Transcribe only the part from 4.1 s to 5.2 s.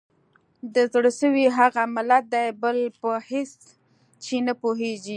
چي نه پوهیږي